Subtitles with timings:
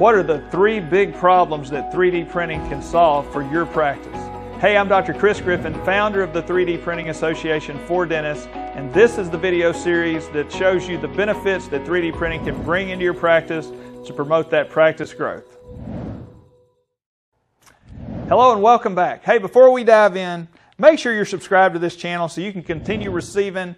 [0.00, 4.16] What are the three big problems that 3D printing can solve for your practice?
[4.58, 5.12] Hey, I'm Dr.
[5.12, 9.72] Chris Griffin, founder of the 3D Printing Association for Dentists, and this is the video
[9.72, 13.66] series that shows you the benefits that 3D printing can bring into your practice
[14.06, 15.58] to promote that practice growth.
[18.26, 19.22] Hello and welcome back.
[19.22, 20.48] Hey, before we dive in,
[20.78, 23.76] make sure you're subscribed to this channel so you can continue receiving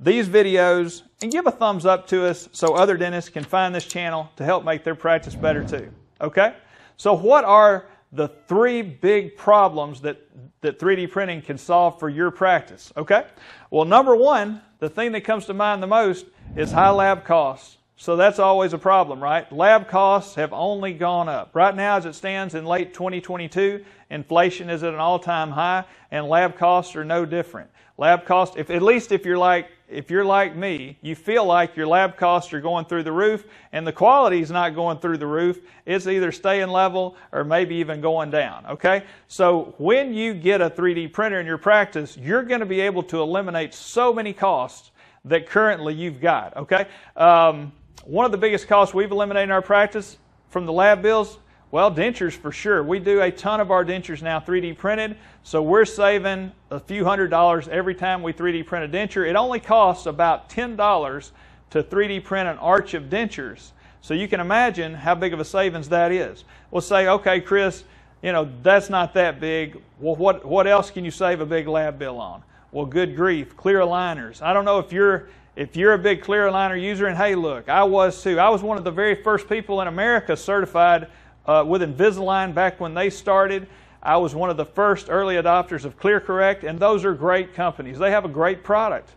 [0.00, 3.86] these videos and give a thumbs up to us so other dentists can find this
[3.86, 5.90] channel to help make their practice better too.
[6.20, 6.54] Okay?
[6.96, 10.20] So what are the three big problems that,
[10.60, 12.92] that 3D printing can solve for your practice?
[12.96, 13.24] Okay?
[13.70, 17.78] Well, number one, the thing that comes to mind the most is high lab costs.
[17.96, 19.50] So that's always a problem, right?
[19.52, 21.54] Lab costs have only gone up.
[21.54, 26.26] Right now, as it stands in late 2022, inflation is at an all-time high, and
[26.26, 27.70] lab costs are no different.
[27.96, 31.76] Lab costs, if, at least if you're like if you're like me, you feel like
[31.76, 35.18] your lab costs are going through the roof and the quality is not going through
[35.18, 35.60] the roof.
[35.86, 38.66] It's either staying level or maybe even going down.
[38.66, 39.04] Okay?
[39.28, 43.02] So when you get a 3D printer in your practice, you're going to be able
[43.04, 44.90] to eliminate so many costs
[45.26, 46.56] that currently you've got.
[46.56, 46.86] Okay?
[47.16, 47.72] Um,
[48.04, 50.18] one of the biggest costs we've eliminated in our practice
[50.50, 51.38] from the lab bills
[51.74, 52.84] well, dentures for sure.
[52.84, 57.04] We do a ton of our dentures now 3D printed, so we're saving a few
[57.04, 59.28] hundred dollars every time we 3D print a denture.
[59.28, 61.30] It only costs about $10
[61.70, 63.72] to 3D print an arch of dentures.
[64.02, 66.44] So you can imagine how big of a savings that is.
[66.70, 67.82] We'll say, okay, Chris,
[68.22, 69.82] you know, that's not that big.
[69.98, 72.44] Well, what, what else can you save a big lab bill on?
[72.70, 74.42] Well, good grief, clear aligners.
[74.42, 77.68] I don't know if you're if you're a big clear aligner user, and hey, look,
[77.68, 78.38] I was too.
[78.38, 81.08] I was one of the very first people in America certified
[81.46, 83.66] uh, with Invisalign back when they started.
[84.02, 87.98] I was one of the first early adopters of ClearCorrect, and those are great companies.
[87.98, 89.10] They have a great product.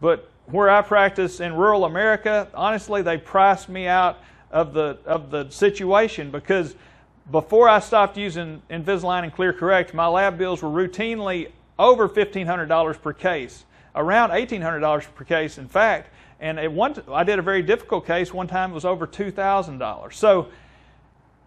[0.00, 4.18] But where I practice in rural America, honestly, they priced me out
[4.50, 6.74] of the, of the situation because
[7.30, 13.12] before I stopped using Invisalign and ClearCorrect, my lab bills were routinely over $1,500 per
[13.12, 13.64] case,
[13.94, 16.10] around $1,800 per case, in fact.
[16.40, 18.32] And one, I did a very difficult case.
[18.32, 20.12] One time it was over $2,000.
[20.14, 20.48] So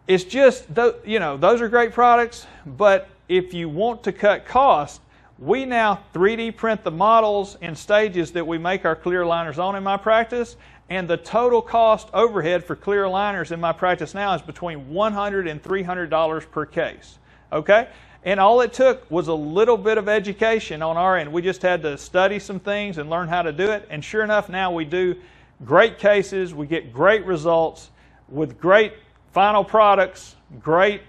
[0.07, 0.65] it's just,
[1.05, 4.99] you know, those are great products, but if you want to cut costs,
[5.39, 9.75] we now 3D print the models in stages that we make our clear aligners on
[9.75, 10.57] in my practice,
[10.89, 15.49] and the total cost overhead for clear aligners in my practice now is between $100
[15.49, 17.17] and $300 per case.
[17.51, 17.87] Okay?
[18.25, 21.31] And all it took was a little bit of education on our end.
[21.31, 23.85] We just had to study some things and learn how to do it.
[23.89, 25.15] And sure enough, now we do
[25.65, 26.53] great cases.
[26.53, 27.89] We get great results
[28.29, 28.93] with great
[29.33, 31.01] final products, great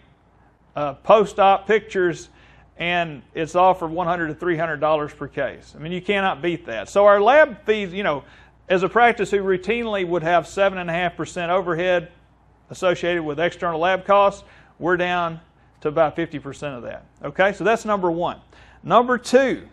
[0.75, 2.31] uh, post-op pictures,
[2.79, 5.75] and it's offered 100 to $300 per case.
[5.77, 6.89] I mean, you cannot beat that.
[6.89, 8.25] So our lab fees, you know,
[8.69, 12.11] as a practice who routinely would have 7.5% overhead
[12.71, 14.43] associated with external lab costs,
[14.79, 15.41] we're down
[15.85, 17.05] to about 50% of that.
[17.23, 18.41] Okay, so that's number one.
[18.83, 19.69] Number two,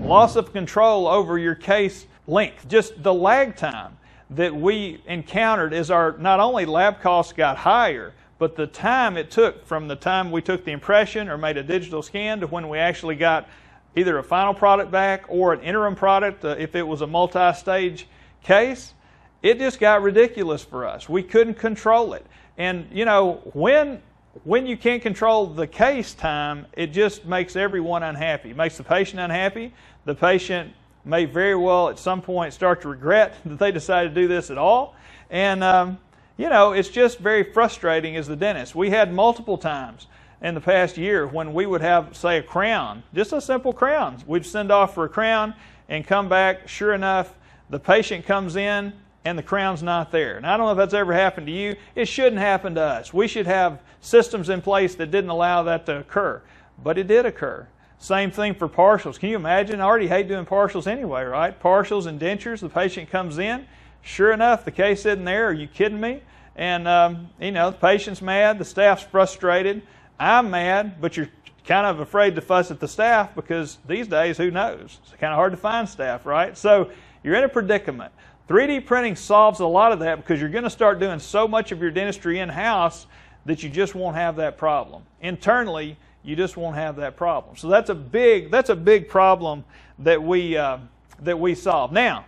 [0.00, 3.96] loss of control over your case length, just the lag time
[4.30, 9.30] that we encountered is our not only lab costs got higher, but the time it
[9.30, 12.68] took from the time we took the impression or made a digital scan to when
[12.68, 13.48] we actually got
[13.94, 18.08] either a final product back or an interim product uh, if it was a multi-stage
[18.42, 18.94] case,
[19.42, 21.08] it just got ridiculous for us.
[21.08, 22.26] We couldn't control it.
[22.56, 24.02] And you know, when
[24.44, 28.50] when you can't control the case time, it just makes everyone unhappy.
[28.50, 29.74] It makes the patient unhappy.
[30.04, 30.72] The patient
[31.04, 34.50] may very well at some point start to regret that they decided to do this
[34.50, 34.94] at all.
[35.30, 35.98] And, um,
[36.36, 38.74] you know, it's just very frustrating as the dentist.
[38.74, 40.06] We had multiple times
[40.40, 44.22] in the past year when we would have, say, a crown, just a simple crown.
[44.26, 45.54] We'd send off for a crown
[45.88, 46.68] and come back.
[46.68, 47.34] Sure enough,
[47.70, 48.92] the patient comes in
[49.24, 50.36] and the crown's not there.
[50.36, 51.76] And I don't know if that's ever happened to you.
[51.94, 53.12] It shouldn't happen to us.
[53.12, 56.40] We should have systems in place that didn't allow that to occur.
[56.82, 57.66] But it did occur.
[57.98, 59.18] Same thing for partials.
[59.18, 59.80] Can you imagine?
[59.80, 61.58] I already hate doing partials anyway, right?
[61.60, 63.66] Partials and dentures, the patient comes in.
[64.02, 65.48] Sure enough, the case isn't there.
[65.48, 66.22] Are you kidding me?
[66.54, 69.82] And, um, you know, the patient's mad, the staff's frustrated.
[70.18, 71.28] I'm mad, but you're
[71.66, 74.98] kind of afraid to fuss at the staff because these days, who knows?
[75.02, 76.56] It's kind of hard to find staff, right?
[76.56, 76.90] So
[77.22, 78.12] you're in a predicament.
[78.48, 81.70] 3D printing solves a lot of that because you're going to start doing so much
[81.70, 83.06] of your dentistry in house
[83.44, 85.02] that you just won't have that problem.
[85.20, 87.56] Internally, you just won't have that problem.
[87.56, 89.64] So that's a big that's a big problem
[89.98, 90.78] that we uh,
[91.20, 91.92] that we solve.
[91.92, 92.24] Now,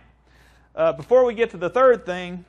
[0.75, 2.45] uh, before we get to the third thing,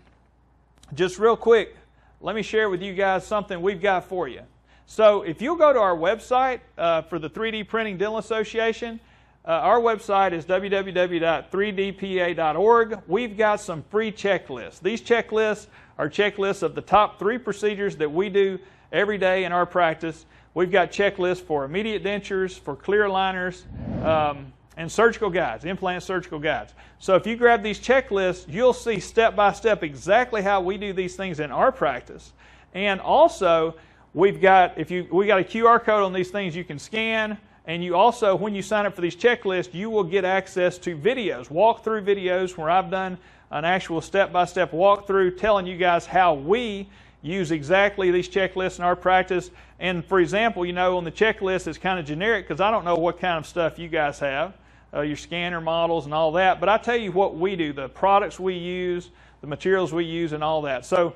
[0.95, 1.75] just real quick,
[2.21, 4.43] let me share with you guys something we've got for you.
[4.85, 9.01] So if you'll go to our website uh, for the 3D Printing Dental Association,
[9.45, 13.03] uh, our website is www.3dpa.org.
[13.09, 14.81] We've got some free checklists.
[14.81, 15.67] These checklists
[15.99, 18.61] are checklists of the top three procedures that we do
[18.93, 20.27] every day in our practice.
[20.55, 23.65] We've got checklists for immediate dentures, for clear aligners,
[24.05, 26.73] um, and surgical guides, implant surgical guides.
[27.01, 30.93] So if you grab these checklists, you'll see step by step exactly how we do
[30.93, 32.33] these things in our practice.
[32.75, 33.75] And also,
[34.15, 37.39] we've got if you we got a QR code on these things you can scan.
[37.67, 40.97] And you also, when you sign up for these checklists, you will get access to
[40.97, 43.19] videos, walkthrough videos where I've done
[43.51, 46.89] an actual step by step walkthrough telling you guys how we
[47.23, 49.51] use exactly these checklists in our practice.
[49.79, 52.85] And for example, you know, on the checklist, it's kind of generic because I don't
[52.85, 54.55] know what kind of stuff you guys have,
[54.93, 56.59] uh, your scanner models and all that.
[56.59, 59.11] But I tell you what we do, the products we use,
[59.41, 60.85] the materials we use, and all that.
[60.85, 61.15] So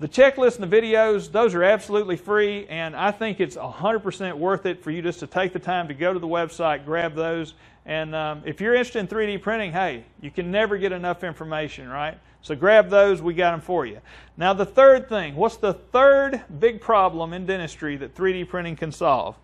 [0.00, 4.64] the checklist and the videos, those are absolutely free, and I think it's 100% worth
[4.64, 7.54] it for you just to take the time to go to the website, grab those.
[7.84, 11.88] And um, if you're interested in 3D printing, hey, you can never get enough information,
[11.88, 12.16] right?
[12.42, 14.00] So grab those, we got them for you.
[14.36, 18.92] Now, the third thing what's the third big problem in dentistry that 3D printing can
[18.92, 19.34] solve?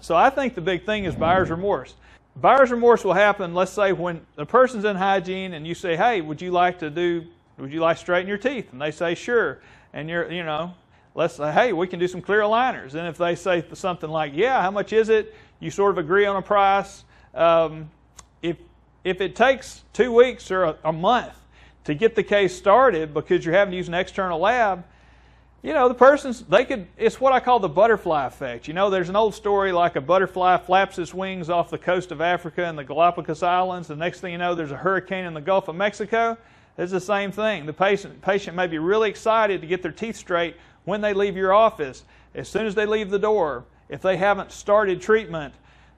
[0.00, 1.94] So I think the big thing is buyer's remorse.
[2.36, 6.20] Buyer's remorse will happen, let's say, when a person's in hygiene and you say, hey,
[6.20, 7.24] would you like to do
[7.58, 8.72] would you like to straighten your teeth?
[8.72, 9.60] And they say, sure.
[9.92, 10.74] And you're, you know,
[11.14, 12.94] let's say, hey, we can do some clear aligners.
[12.94, 15.34] And if they say something like, yeah, how much is it?
[15.60, 17.04] You sort of agree on a price.
[17.32, 17.90] Um,
[18.42, 18.56] if,
[19.04, 21.34] if it takes two weeks or a, a month
[21.84, 24.84] to get the case started because you're having to use an external lab,
[25.62, 28.68] you know, the person's, they could, it's what I call the butterfly effect.
[28.68, 32.12] You know, there's an old story like a butterfly flaps its wings off the coast
[32.12, 33.88] of Africa and the Galapagos Islands.
[33.88, 36.36] The next thing you know, there's a hurricane in the Gulf of Mexico.
[36.76, 37.66] It's the same thing.
[37.66, 41.36] The patient, patient may be really excited to get their teeth straight when they leave
[41.36, 42.04] your office.
[42.34, 45.54] As soon as they leave the door, if they haven't started treatment,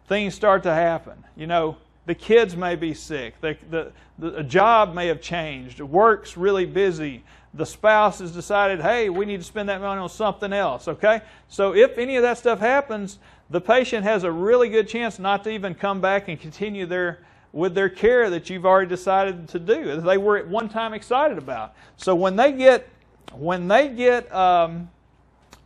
[0.07, 1.25] things start to happen.
[1.35, 3.41] You know, the kids may be sick.
[3.41, 5.81] The, the, the job may have changed.
[5.81, 7.25] Work's really busy.
[7.55, 11.23] The spouse has decided, hey, we need to spend that money on something else, okay?
[11.49, 13.19] So if any of that stuff happens,
[13.49, 17.21] the patient has a really good chance not to even come back and continue their
[17.57, 20.93] with their care that you've already decided to do that they were at one time
[20.93, 21.75] excited about.
[21.97, 22.87] So when they get
[23.33, 24.91] when they get um,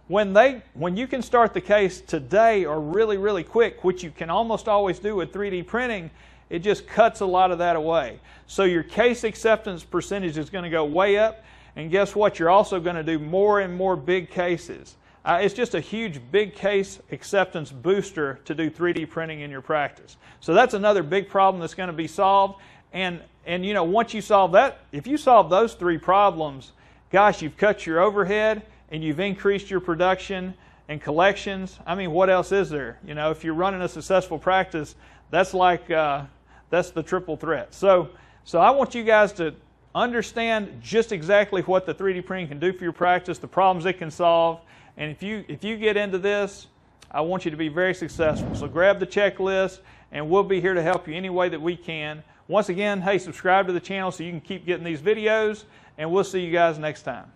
[0.07, 4.13] when they when you can start the case today or really really quick which you
[4.13, 6.13] can almost always do with 3d printing
[6.49, 8.21] it just cuts a lot of that away.
[8.47, 11.43] So your case acceptance percentage is going to go way up
[11.75, 12.39] and guess what?
[12.39, 14.95] You're also going to do more and more big cases
[15.25, 19.61] uh, it's just a huge big case acceptance booster to do 3D printing in your
[19.61, 20.17] practice.
[20.41, 22.61] So that's another big problem that's going to be solved.
[22.93, 26.73] And, and you know, once you solve that, if you solve those three problems,
[27.13, 30.55] gosh, you've cut your overhead and you've increased your production
[30.89, 31.79] and collections.
[31.87, 32.99] I mean, what else is there?
[33.05, 34.95] You know, if you're running a successful practice,
[35.31, 36.25] that's like, uh,
[36.71, 37.75] that's the triple threat.
[37.75, 38.09] So,
[38.45, 39.55] so I want you guys to
[39.95, 43.99] understand just exactly what the 3D printing can do for your practice, the problems it
[43.99, 44.61] can solve,
[45.01, 46.67] and if you, if you get into this,
[47.11, 48.55] I want you to be very successful.
[48.55, 49.81] So grab the checklist,
[50.13, 52.23] and we'll be here to help you any way that we can.
[52.49, 55.65] Once again, hey, subscribe to the channel so you can keep getting these videos,
[55.97, 57.33] and we'll see you guys next time.